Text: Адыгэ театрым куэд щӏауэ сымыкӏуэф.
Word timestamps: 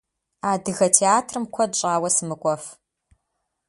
Адыгэ 0.51 0.87
театрым 0.97 1.45
куэд 1.53 1.71
щӏауэ 1.79 2.09
сымыкӏуэф. 2.15 2.63